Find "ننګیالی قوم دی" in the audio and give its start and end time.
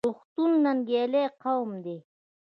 0.65-1.97